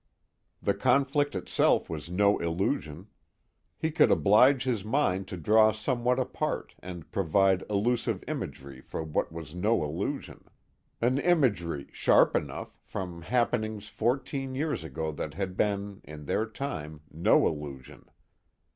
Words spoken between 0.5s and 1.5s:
The conflict